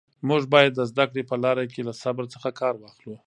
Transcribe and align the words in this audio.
موږ 0.27 0.41
باید 0.53 0.71
د 0.75 0.81
زده 0.91 1.05
کړې 1.09 1.23
په 1.29 1.35
لاره 1.43 1.63
کې 1.73 1.81
له 1.87 1.93
صبر 2.03 2.23
څخه 2.33 2.49
کار 2.59 2.73
واخلو. 2.77 3.15